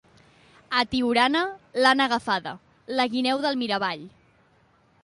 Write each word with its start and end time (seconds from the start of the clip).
A 0.79 0.79
Tiurana 0.93 1.43
l'han 1.83 2.01
agafada, 2.07 2.55
la 2.97 3.09
guineu 3.15 3.47
de 3.47 3.55
Miravall. 3.63 4.07